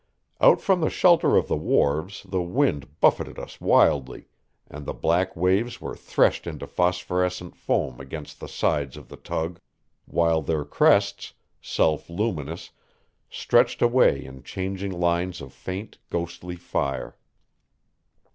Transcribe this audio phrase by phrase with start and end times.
[0.39, 4.29] Out from the shelter of the wharves the wind buffeted us wildly,
[4.67, 9.59] and the black waves were threshed into phosphorescent foam against the sides of the tug,
[10.07, 12.71] while their crests, self luminous,
[13.29, 17.15] stretched away in changing lines of faint, ghostly fire.